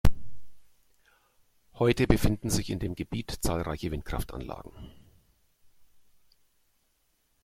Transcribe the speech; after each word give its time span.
Heute 1.75 2.07
befinden 2.07 2.49
sich 2.49 2.71
in 2.71 2.79
dem 2.79 2.95
Gebiet 2.95 3.29
zahlreiche 3.29 3.91
Windkraftanlagen. 3.91 4.73